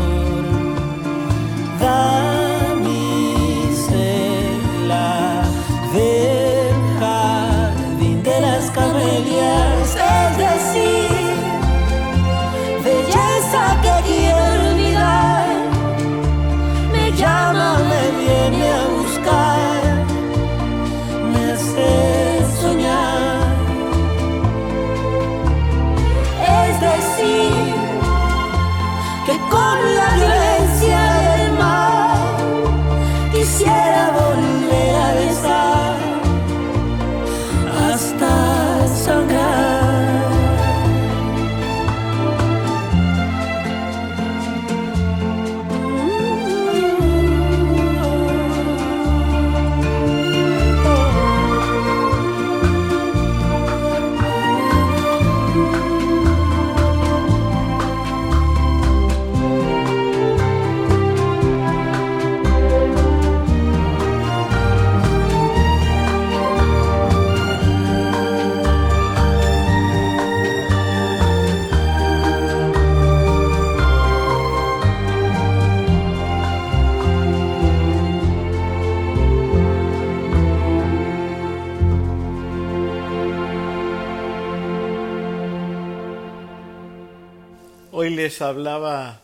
Hablaba 88.48 89.22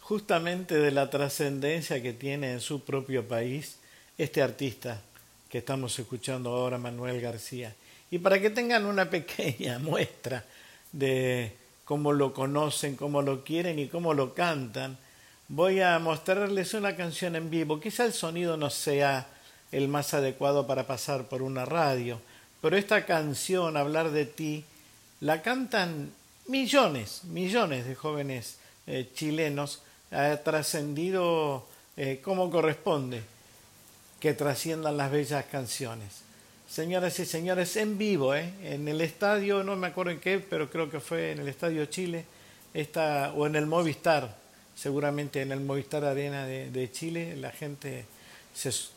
justamente 0.00 0.74
de 0.74 0.90
la 0.90 1.10
trascendencia 1.10 2.02
que 2.02 2.12
tiene 2.12 2.52
en 2.52 2.60
su 2.60 2.84
propio 2.84 3.26
país 3.26 3.78
este 4.18 4.42
artista 4.42 5.00
que 5.48 5.58
estamos 5.58 5.98
escuchando 5.98 6.50
ahora, 6.50 6.78
Manuel 6.78 7.20
García. 7.20 7.74
Y 8.10 8.18
para 8.18 8.40
que 8.40 8.50
tengan 8.50 8.84
una 8.86 9.08
pequeña 9.10 9.78
muestra 9.78 10.44
de 10.92 11.56
cómo 11.84 12.12
lo 12.12 12.32
conocen, 12.32 12.96
cómo 12.96 13.22
lo 13.22 13.44
quieren 13.44 13.78
y 13.78 13.88
cómo 13.88 14.14
lo 14.14 14.34
cantan, 14.34 14.98
voy 15.48 15.80
a 15.80 15.98
mostrarles 15.98 16.74
una 16.74 16.96
canción 16.96 17.36
en 17.36 17.50
vivo. 17.50 17.80
Quizá 17.80 18.04
el 18.04 18.12
sonido 18.12 18.56
no 18.56 18.70
sea 18.70 19.26
el 19.70 19.88
más 19.88 20.14
adecuado 20.14 20.66
para 20.66 20.86
pasar 20.86 21.28
por 21.28 21.42
una 21.42 21.64
radio, 21.64 22.20
pero 22.60 22.76
esta 22.76 23.06
canción, 23.06 23.76
Hablar 23.76 24.10
de 24.10 24.26
ti, 24.26 24.64
la 25.20 25.42
cantan 25.42 26.12
millones, 26.48 27.24
millones 27.24 27.86
de 27.86 27.94
jóvenes 27.94 28.58
eh, 28.86 29.08
chilenos, 29.14 29.82
ha 30.10 30.36
trascendido 30.38 31.66
eh, 31.96 32.20
como 32.22 32.50
corresponde 32.50 33.22
que 34.20 34.34
trasciendan 34.34 34.96
las 34.96 35.10
bellas 35.10 35.44
canciones. 35.46 36.22
Señoras 36.68 37.18
y 37.18 37.26
señores, 37.26 37.76
en 37.76 37.98
vivo, 37.98 38.34
eh, 38.34 38.52
en 38.62 38.88
el 38.88 39.00
estadio, 39.00 39.62
no 39.62 39.76
me 39.76 39.88
acuerdo 39.88 40.12
en 40.12 40.20
qué, 40.20 40.38
pero 40.38 40.70
creo 40.70 40.90
que 40.90 41.00
fue 41.00 41.32
en 41.32 41.40
el 41.40 41.48
Estadio 41.48 41.84
Chile, 41.86 42.24
esta, 42.72 43.32
o 43.36 43.46
en 43.46 43.56
el 43.56 43.66
Movistar, 43.66 44.36
seguramente 44.74 45.42
en 45.42 45.52
el 45.52 45.60
Movistar 45.60 46.04
Arena 46.04 46.46
de, 46.46 46.90
Chile, 46.92 47.36
la 47.36 47.50
gente 47.50 48.06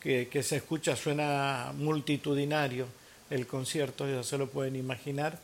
que, 0.00 0.28
que 0.28 0.42
se 0.42 0.56
escucha 0.56 0.96
suena 0.96 1.72
multitudinario 1.76 2.86
el 3.28 3.46
concierto, 3.46 4.08
ya 4.08 4.22
se 4.22 4.38
lo 4.38 4.48
pueden 4.48 4.76
imaginar. 4.76 5.38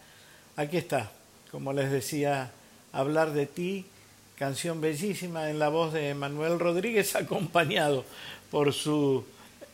Aquí 0.57 0.79
está, 0.79 1.11
como 1.51 1.73
les 1.73 1.91
decía, 1.91 2.51
Hablar 2.93 3.33
de 3.33 3.47
ti, 3.47 3.87
canción 4.43 4.81
bellísima 4.81 5.51
en 5.51 5.61
la 5.61 5.69
voz 5.69 5.93
de 5.93 6.15
Manuel 6.15 6.59
Rodríguez, 6.59 7.15
acompañado 7.23 8.05
por 8.51 8.73
su 8.73 9.25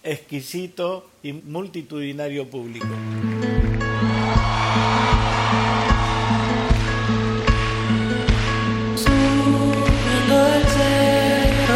exquisito 0.02 1.08
y 1.22 1.32
multitudinario 1.32 2.46
público. 2.50 2.86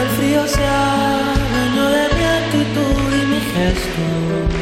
El 0.00 0.08
frío 0.18 0.46
se 0.46 0.60
de 1.96 2.04
mi 2.14 2.24
actitud 2.24 3.04
y 3.10 3.26
mi. 3.26 4.61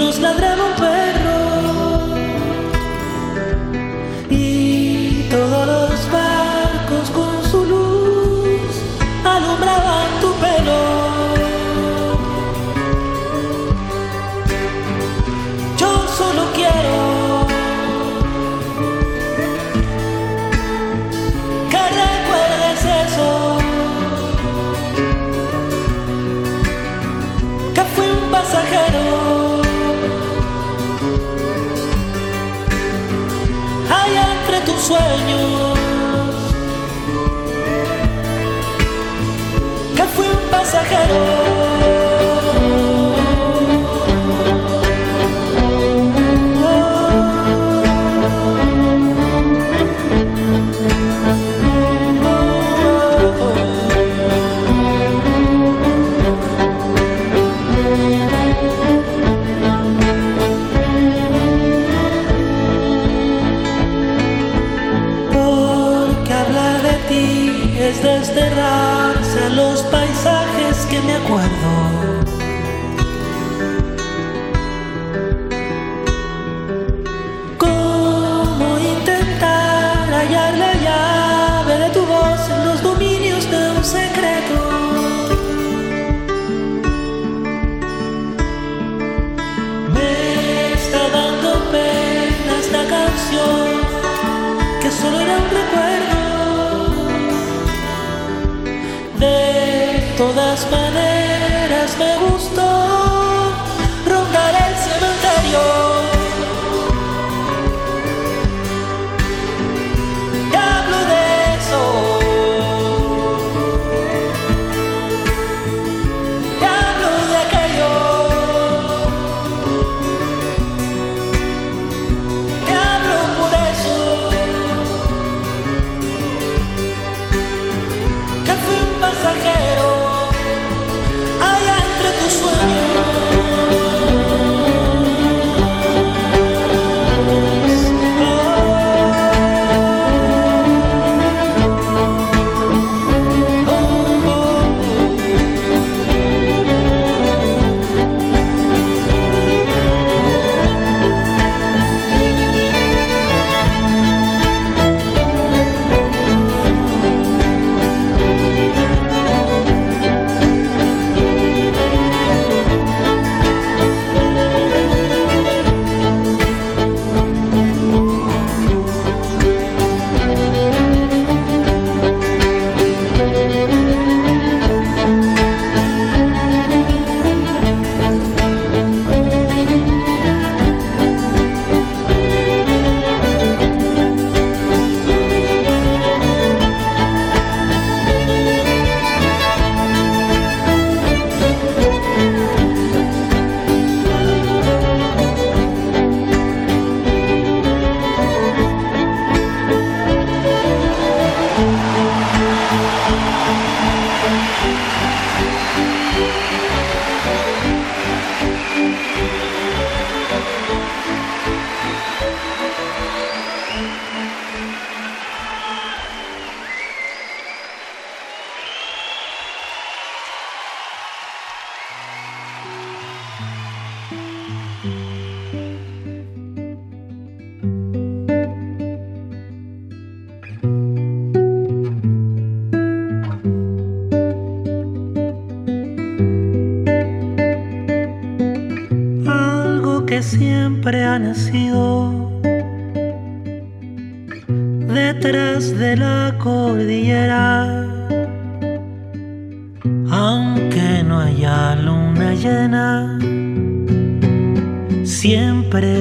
Nos 0.00 0.18
ladraba 0.18 0.64
un 0.64 0.74
perro 0.76 0.99
un 40.92 41.49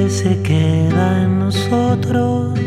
se 0.08 0.42
queda 0.42 1.24
en 1.24 1.40
nosotros. 1.40 2.58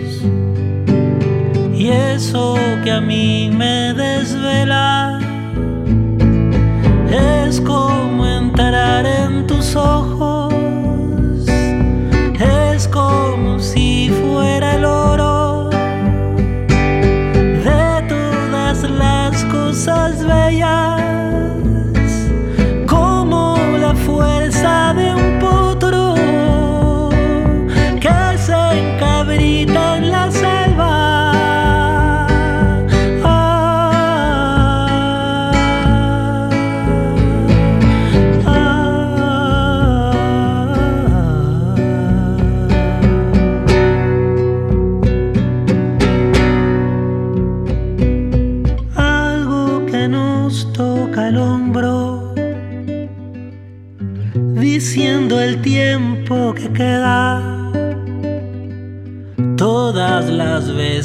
Y 1.72 1.89
eso 1.89 2.57
que 2.85 2.91
a 2.91 3.01
mí 3.01 3.51
me 3.53 3.95
desvela 3.95 5.18
es 7.11 7.61
como 7.61 8.26
entrar 8.26 9.07
en 9.07 9.47
tus 9.47 9.76
ojos 9.76 10.22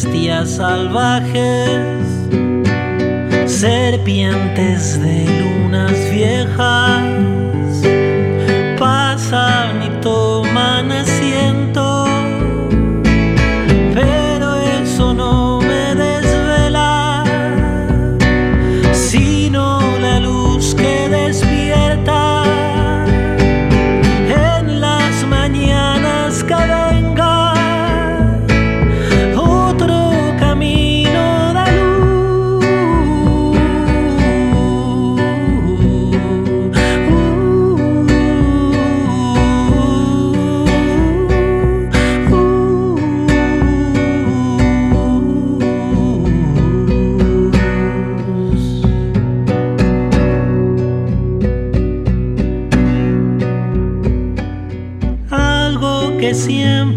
bestias 0.07 0.49
salvajes, 0.55 2.05
serpientes 3.45 4.99
de 5.01 5.25
lunas 5.41 5.91
viejas. 6.11 7.16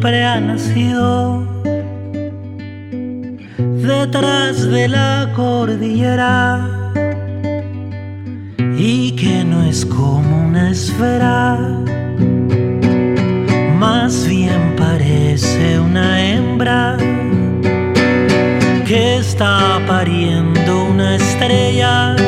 siempre 0.00 0.24
ha 0.24 0.40
nacido 0.40 1.44
detrás 3.58 4.66
de 4.66 4.88
la 4.88 5.30
cordillera 5.36 6.66
y 8.78 9.12
que 9.12 9.44
no 9.44 9.62
es 9.66 9.84
como 9.84 10.46
una 10.46 10.70
esfera, 10.70 11.58
más 13.78 14.26
bien 14.26 14.74
parece 14.78 15.78
una 15.78 16.18
hembra 16.18 16.96
que 18.86 19.18
está 19.18 19.82
pariendo 19.86 20.84
una 20.84 21.16
estrella. 21.16 22.19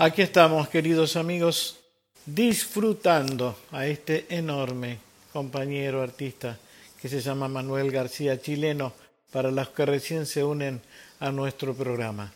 Aquí 0.00 0.22
estamos, 0.22 0.68
queridos 0.68 1.16
amigos, 1.16 1.80
disfrutando 2.24 3.58
a 3.72 3.88
este 3.88 4.26
enorme 4.28 4.98
compañero 5.32 6.00
artista 6.00 6.56
que 7.02 7.08
se 7.08 7.20
llama 7.20 7.48
Manuel 7.48 7.90
García, 7.90 8.40
chileno, 8.40 8.92
para 9.32 9.50
los 9.50 9.70
que 9.70 9.84
recién 9.84 10.24
se 10.26 10.44
unen 10.44 10.80
a 11.18 11.32
nuestro 11.32 11.74
programa. 11.74 12.32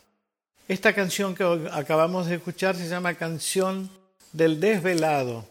Esta 0.67 0.93
canción 0.93 1.37
que 1.37 1.45
acabamos 1.71 2.27
de 2.27 2.35
escuchar 2.35 2.75
se 2.75 2.89
llama 2.89 3.15
Canción 3.15 3.89
del 4.33 4.59
Desvelado, 4.59 5.47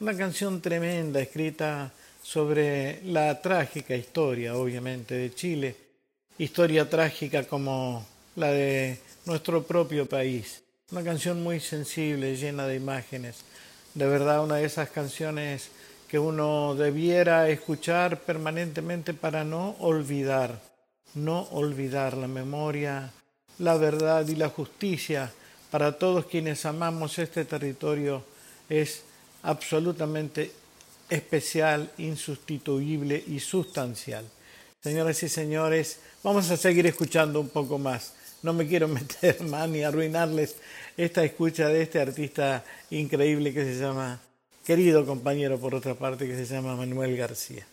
una 0.00 0.16
canción 0.16 0.60
tremenda 0.60 1.20
escrita 1.20 1.92
sobre 2.24 3.04
la 3.04 3.40
trágica 3.40 3.94
historia, 3.94 4.56
obviamente, 4.56 5.14
de 5.14 5.32
Chile, 5.32 5.76
historia 6.38 6.90
trágica 6.90 7.44
como 7.44 8.04
la 8.34 8.50
de 8.50 8.98
nuestro 9.26 9.62
propio 9.62 10.06
país. 10.06 10.62
Una 10.92 11.02
canción 11.02 11.42
muy 11.42 11.58
sensible, 11.58 12.36
llena 12.36 12.66
de 12.66 12.76
imágenes. 12.76 13.36
De 13.94 14.06
verdad, 14.06 14.44
una 14.44 14.56
de 14.56 14.66
esas 14.66 14.90
canciones 14.90 15.70
que 16.06 16.18
uno 16.18 16.74
debiera 16.74 17.48
escuchar 17.48 18.20
permanentemente 18.20 19.14
para 19.14 19.42
no 19.42 19.70
olvidar, 19.78 20.60
no 21.14 21.44
olvidar 21.44 22.14
la 22.14 22.28
memoria, 22.28 23.10
la 23.58 23.78
verdad 23.78 24.28
y 24.28 24.36
la 24.36 24.50
justicia 24.50 25.32
para 25.70 25.96
todos 25.96 26.26
quienes 26.26 26.66
amamos 26.66 27.18
este 27.18 27.46
territorio 27.46 28.22
es 28.68 29.02
absolutamente 29.44 30.52
especial, 31.08 31.90
insustituible 31.96 33.24
y 33.28 33.40
sustancial. 33.40 34.26
Señoras 34.82 35.22
y 35.22 35.30
señores, 35.30 36.00
vamos 36.22 36.50
a 36.50 36.58
seguir 36.58 36.86
escuchando 36.86 37.40
un 37.40 37.48
poco 37.48 37.78
más. 37.78 38.12
No 38.42 38.52
me 38.52 38.66
quiero 38.66 38.88
meter 38.88 39.42
más 39.42 39.68
ni 39.68 39.82
arruinarles 39.82 40.56
esta 40.96 41.24
escucha 41.24 41.68
de 41.68 41.82
este 41.82 42.00
artista 42.00 42.64
increíble 42.90 43.52
que 43.52 43.64
se 43.64 43.78
llama, 43.78 44.20
querido 44.64 45.06
compañero 45.06 45.58
por 45.58 45.74
otra 45.74 45.94
parte, 45.94 46.26
que 46.26 46.36
se 46.36 46.46
llama 46.46 46.76
Manuel 46.76 47.16
García. 47.16 47.66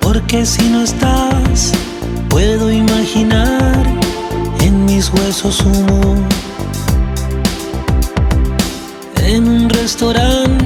Porque 0.00 0.46
si 0.46 0.62
no 0.68 0.82
estás, 0.82 1.72
puedo 2.28 2.70
imaginar 2.70 3.82
en 4.60 4.84
mis 4.84 5.12
huesos 5.12 5.60
humo. 5.62 6.14
En 9.16 9.48
un 9.48 9.68
restaurante, 9.68 10.64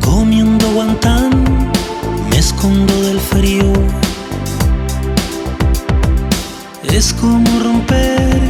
comiendo 0.00 0.66
guantán, 0.72 1.44
me 2.30 2.38
escondo 2.38 3.02
del 3.02 3.20
frío. 3.20 3.70
Es 6.84 7.12
como 7.12 7.60
romper 7.60 8.40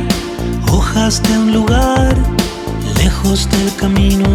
hojas 0.71 1.21
de 1.25 1.39
un 1.39 1.53
lugar 1.53 2.10
del 3.31 3.73
camino. 3.77 4.27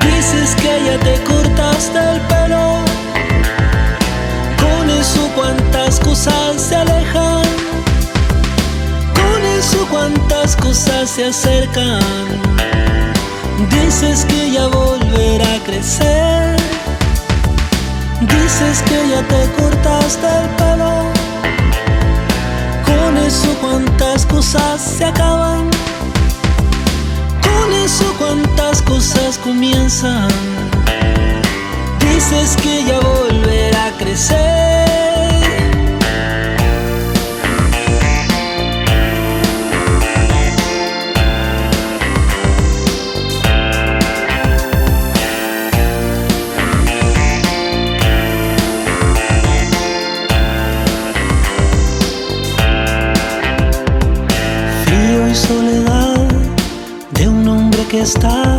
dices 0.00 0.56
que 0.56 0.72
ya 0.84 0.98
te 0.98 1.22
cortaste 1.22 1.98
el 1.98 2.20
pelo. 2.22 2.82
Con 4.60 4.90
eso 4.90 5.30
cuántas 5.36 6.00
cosas 6.00 6.60
se 6.60 6.74
alejan. 6.74 7.44
Con 9.14 9.40
eso 9.56 9.86
cuántas 9.88 10.56
cosas 10.56 11.10
se 11.10 11.26
acercan. 11.26 12.02
Dices 13.70 14.24
que 14.24 14.50
ya 14.50 14.66
volverá 14.66 15.54
a 15.54 15.64
crecer. 15.64 16.56
Dices 18.20 18.82
que 18.82 19.10
ya 19.10 19.22
te 19.28 19.62
cortaste 19.62 20.26
el 20.26 20.48
pelo. 20.56 20.92
Con 22.84 23.16
eso 23.18 23.54
cuántas 23.60 24.07
cosas 24.38 24.80
se 24.80 25.04
acaban 25.04 25.68
eso 27.84 28.14
cuántas 28.18 28.82
cosas 28.82 29.36
comienzan. 29.38 30.28
Dices 31.98 32.56
que 32.62 32.84
ya 32.84 33.00
volverá 33.00 33.86
a 33.86 33.92
crecer. 33.98 34.77
Que 57.88 58.00
está 58.02 58.56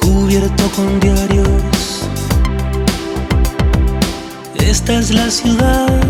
cubierto 0.00 0.70
con 0.76 1.00
diarios. 1.00 2.08
Esta 4.60 5.00
es 5.00 5.10
la 5.10 5.28
ciudad 5.30 6.00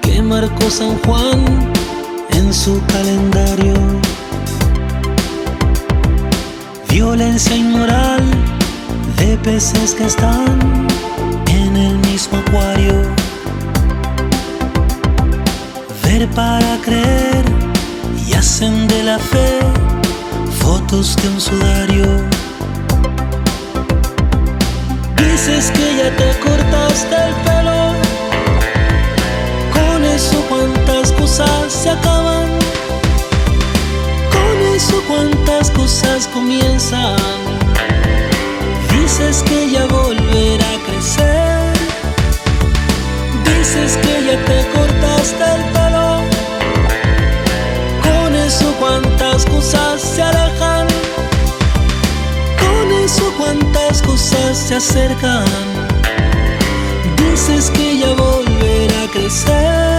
que 0.00 0.20
marcó 0.20 0.68
San 0.70 0.98
Juan 1.02 1.44
en 2.30 2.52
su 2.52 2.80
calendario. 2.86 3.74
Violencia 6.88 7.54
inmoral 7.54 8.22
de 9.18 9.36
peces 9.38 9.94
que 9.94 10.06
están 10.06 10.88
en 11.46 11.76
el 11.76 11.98
mismo 11.98 12.38
acuario. 12.38 12.94
Ver 16.02 16.28
para 16.30 16.76
creer 16.82 17.44
y 18.26 18.32
hacen 18.34 18.88
de 18.88 19.02
la 19.04 19.18
fe 19.18 19.60
fotos 20.62 21.16
de 21.16 21.28
un 21.28 21.40
sudario. 21.40 22.06
Dices 25.16 25.70
que 25.72 25.86
ya 25.98 26.08
te 26.16 26.28
cortaste 26.40 27.16
el 27.28 27.34
pelo. 27.46 27.80
Con 29.76 30.04
eso 30.04 30.38
cuántas 30.48 31.12
cosas 31.12 31.72
se 31.72 31.90
acaban. 31.90 32.48
Con 34.34 34.56
eso 34.76 35.02
cuántas 35.08 35.70
cosas 35.70 36.28
comienzan. 36.28 37.16
Dices 38.92 39.42
que 39.42 39.70
ya 39.70 39.84
volverá 39.86 40.68
a 40.76 40.78
crecer. 40.86 41.72
Dices 43.44 43.98
que 44.02 44.14
ya 44.26 44.36
te 44.48 44.58
cortaste 44.74 45.44
el 45.56 45.62
pelo. 45.72 45.81
Se 54.62 54.76
acercan. 54.76 55.44
Dices 57.16 57.70
que 57.70 57.98
ya 57.98 58.12
volverá 58.14 59.02
a 59.02 59.08
crecer. 59.10 59.91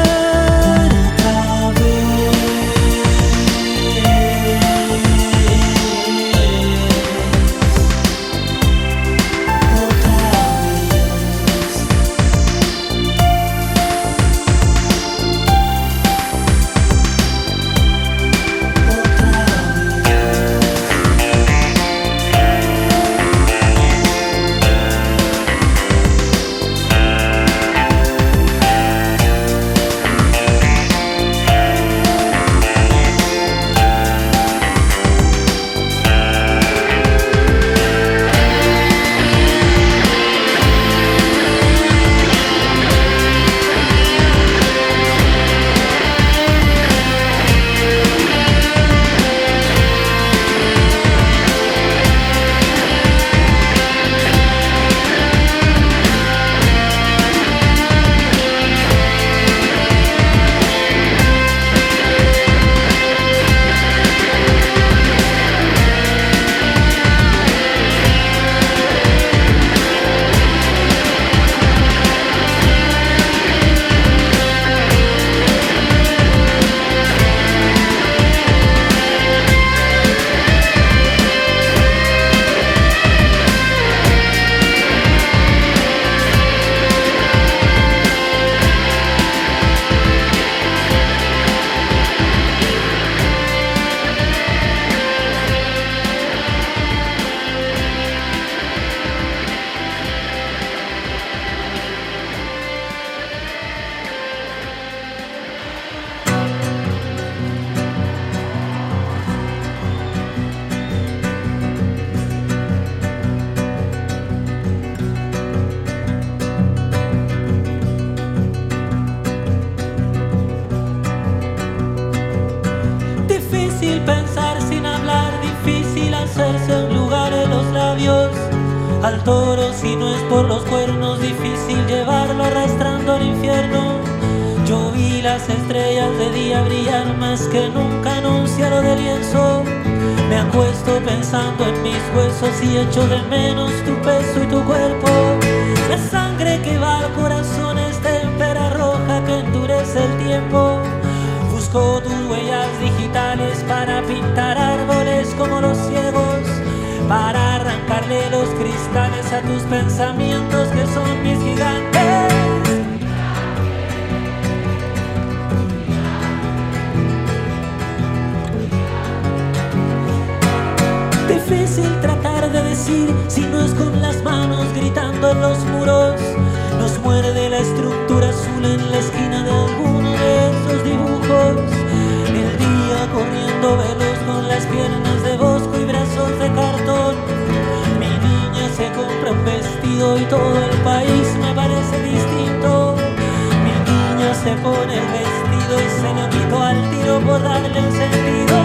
Darle 197.42 197.80
el 197.80 197.92
sentido. 197.92 198.56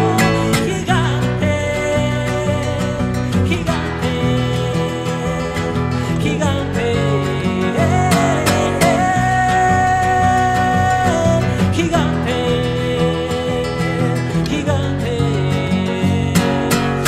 Gigante, 0.67 1.55
gigante, 3.47 4.13
gigante. 6.23 6.89
Gigante, 11.73 12.39
gigante. 14.49 15.15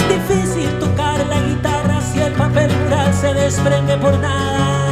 Difícil 0.09 0.71
tocar 0.79 1.27
la 1.27 1.41
guitarra 1.43 2.01
si 2.01 2.21
el 2.21 2.33
papel 2.33 2.71
mural 2.85 3.13
se 3.15 3.35
desprende 3.35 3.97
por 3.99 4.19
nada. 4.19 4.91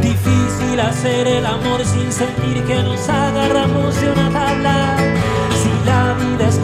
Difícil 0.00 0.80
hacer 0.80 1.26
el 1.26 1.46
amor 1.46 1.84
sin 1.84 2.12
sentir 2.12 2.62
que 2.64 2.82
nos 2.82 3.08
agarramos 3.08 4.00
de 4.00 4.10
una 4.10 4.30
tabla. 4.30 5.13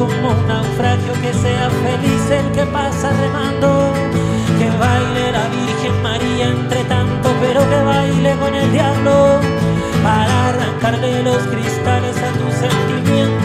Como 0.00 0.30
un 0.30 0.48
naufragio, 0.48 1.12
que 1.20 1.30
sea 1.34 1.68
feliz 1.84 2.30
el 2.30 2.50
que 2.52 2.64
pasa 2.72 3.12
remando. 3.20 3.92
Que 4.58 4.68
baile 4.78 5.32
la 5.32 5.46
Virgen 5.48 6.02
María 6.02 6.48
entre 6.48 6.84
tanto, 6.84 7.28
pero 7.42 7.60
que 7.68 7.80
baile 7.82 8.34
con 8.36 8.54
el 8.54 8.72
diablo. 8.72 9.40
Para 10.02 10.48
arrancarle 10.48 11.22
los 11.22 11.42
cristales 11.52 12.16
a 12.16 12.30
tus 12.38 12.54
sentimientos 12.54 13.39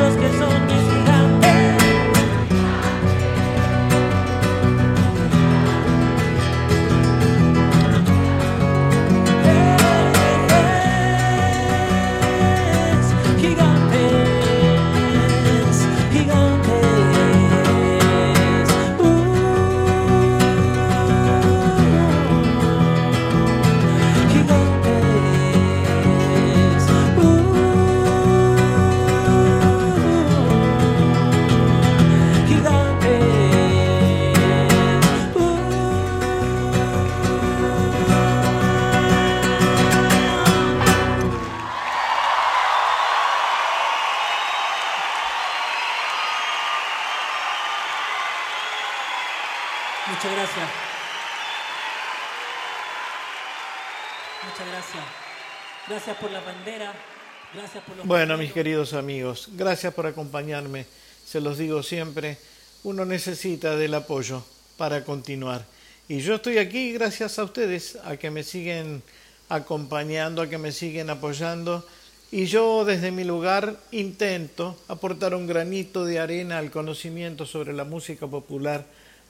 Gracias 57.56 57.84
por 57.86 57.96
los 57.96 58.06
Bueno, 58.06 58.38
mis 58.38 58.52
queridos 58.52 58.94
amigos, 58.94 59.48
gracias 59.54 59.94
por 59.94 60.06
acompañarme. 60.06 60.86
Se 61.26 61.40
los 61.40 61.58
digo 61.58 61.84
siempre, 61.84 62.38
uno 62.84 63.06
necesita 63.06 63.78
del 63.78 63.94
apoyo 63.94 64.44
para 64.76 65.06
continuar. 65.06 65.66
Y 66.10 66.20
yo 66.20 66.36
estoy 66.36 66.58
aquí 66.58 66.92
gracias 66.92 67.40
a 67.40 67.46
ustedes, 67.46 67.98
a 68.04 68.18
que 68.18 68.30
me 68.30 68.44
siguen 68.44 69.02
acompañando, 69.48 70.42
a 70.42 70.50
que 70.50 70.58
me 70.58 70.74
siguen 70.74 71.10
apoyando. 71.10 71.88
Y 72.30 72.48
yo 72.48 72.84
desde 72.84 73.12
mi 73.12 73.24
lugar 73.24 73.80
intento 73.92 74.78
aportar 74.90 75.34
un 75.34 75.48
granito 75.48 76.04
de 76.04 76.20
arena 76.20 76.58
al 76.58 76.72
conocimiento 76.72 77.46
sobre 77.46 77.72
la 77.72 77.86
música 77.86 78.28
popular 78.28 78.86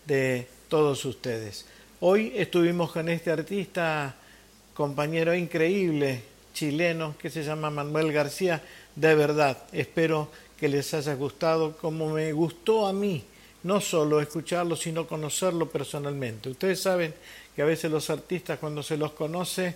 de 0.08 0.48
todos 0.68 1.06
ustedes. 1.06 1.66
Hoy 2.00 2.34
estuvimos 2.36 2.92
con 2.92 3.08
este 3.08 3.30
artista, 3.30 4.16
compañero 4.74 5.36
increíble, 5.36 6.35
chileno, 6.56 7.16
que 7.20 7.30
se 7.30 7.44
llama 7.44 7.70
Manuel 7.70 8.12
García. 8.12 8.64
De 8.96 9.14
verdad, 9.14 9.58
espero 9.72 10.30
que 10.58 10.68
les 10.68 10.92
haya 10.96 11.14
gustado 11.14 11.78
como 11.78 12.10
me 12.10 12.32
gustó 12.34 12.88
a 12.88 12.94
mí, 12.94 13.24
no 13.64 13.82
solo 13.82 14.22
escucharlo, 14.22 14.76
sino 14.76 15.06
conocerlo 15.06 15.70
personalmente. 15.70 16.50
Ustedes 16.50 16.82
saben 16.82 17.14
que 17.56 17.62
a 17.62 17.66
veces 17.66 17.92
los 17.92 18.10
artistas 18.10 18.58
cuando 18.58 18.82
se 18.82 18.98
los 18.98 19.12
conoce 19.12 19.76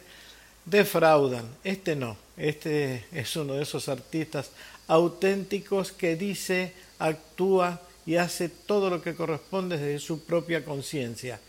defraudan. 0.65 1.45
Este 1.63 1.95
no, 1.95 2.17
este 2.37 3.05
es 3.11 3.35
uno 3.35 3.53
de 3.53 3.63
esos 3.63 3.89
artistas 3.89 4.51
auténticos 4.87 5.91
que 5.91 6.15
dice, 6.15 6.73
actúa 6.97 7.81
y 8.05 8.15
hace 8.15 8.49
todo 8.49 8.89
lo 8.89 9.01
que 9.01 9.13
corresponde 9.13 9.77
desde 9.77 9.99
su 9.99 10.23
propia 10.23 10.65
conciencia, 10.65 11.39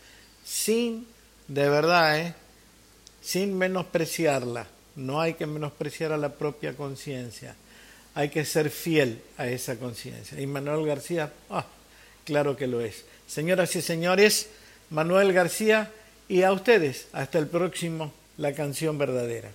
sin, 0.43 1.07
de 1.47 1.69
verdad, 1.69 2.19
¿eh? 2.19 2.35
sin 3.21 3.57
menospreciarla. 3.57 4.67
No 5.01 5.19
hay 5.19 5.33
que 5.33 5.45
menospreciar 5.45 6.11
a 6.11 6.17
la 6.17 6.29
propia 6.29 6.73
conciencia. 6.73 7.55
Hay 8.13 8.29
que 8.29 8.45
ser 8.45 8.69
fiel 8.69 9.21
a 9.37 9.47
esa 9.47 9.77
conciencia. 9.77 10.39
Y 10.39 10.47
Manuel 10.47 10.85
García, 10.85 11.31
ah, 11.49 11.65
claro 12.25 12.55
que 12.55 12.67
lo 12.67 12.81
es. 12.81 13.05
Señoras 13.27 13.75
y 13.75 13.81
señores, 13.81 14.49
Manuel 14.89 15.33
García 15.33 15.91
y 16.27 16.43
a 16.43 16.51
ustedes, 16.51 17.07
hasta 17.13 17.39
el 17.39 17.47
próximo, 17.47 18.13
la 18.37 18.53
canción 18.53 18.97
verdadera. 18.97 19.51